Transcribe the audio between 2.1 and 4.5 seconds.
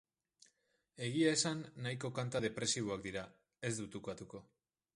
kanta depresiboak dira, ez dut ukatuko.